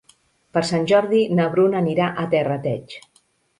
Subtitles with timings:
[0.57, 2.99] Per Sant Jordi na Bruna anirà a Terrateig.